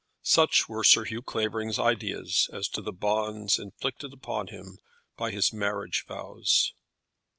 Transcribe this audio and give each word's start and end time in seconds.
Such 0.23 0.67
were 0.67 0.83
Sir 0.83 1.03
Hugh 1.03 1.21
Clavering's 1.21 1.77
ideas 1.77 2.49
as 2.51 2.67
to 2.69 2.81
the 2.81 2.91
bonds 2.91 3.59
inflicted 3.59 4.13
upon 4.13 4.47
him 4.47 4.79
by 5.15 5.29
his 5.29 5.53
marriage 5.53 6.05
vows. 6.07 6.73